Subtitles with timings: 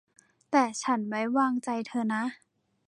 [0.51, 2.23] แต่ฉันไว้วางใจเธอนะ